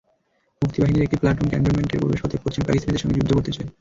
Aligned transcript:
মুক্তিবাহিনীর 0.61 1.05
একটি 1.05 1.17
প্লাটুন 1.21 1.47
ক্যান্টনমেন্টের 1.49 2.01
প্রবেশপথে 2.01 2.37
পশ্চিম 2.43 2.63
পাকিস্তানিদের 2.65 3.01
সঙ্গে 3.01 3.17
যুদ্ধ 3.17 3.31
করতে 3.33 3.51
চায়। 3.51 3.67